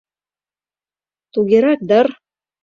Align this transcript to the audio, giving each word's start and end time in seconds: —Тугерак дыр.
—Тугерак 1.33 1.79
дыр. 1.89 2.07